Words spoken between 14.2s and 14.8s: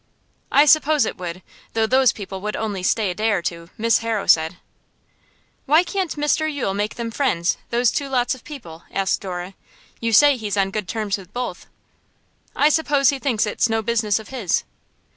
his.